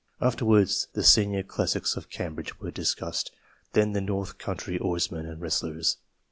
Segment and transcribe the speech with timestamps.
[0.19, 3.29] Afterwards the Senior Classics of Cambridge were discussed,
[3.73, 5.97] then the north country oarsmen and wrestlers.